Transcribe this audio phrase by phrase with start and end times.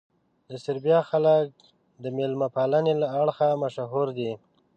[0.49, 1.47] د سربیا خلک
[2.03, 4.31] د مېلمه پالنې له اړخه مشهور دي.